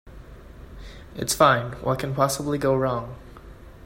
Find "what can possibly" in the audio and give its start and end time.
1.83-2.57